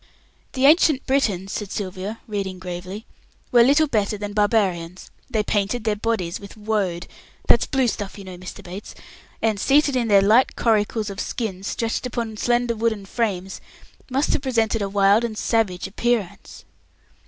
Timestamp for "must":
14.09-14.33